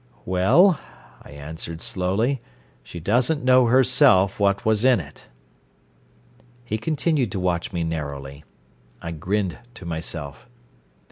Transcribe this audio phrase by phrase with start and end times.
[0.25, 0.79] "Well,"
[1.21, 2.41] I answered slowly,
[2.81, 5.27] "she doesn't know herself what was in it."
[6.65, 8.43] He continued to watch me narrowly.
[8.99, 10.49] I grinned to myself.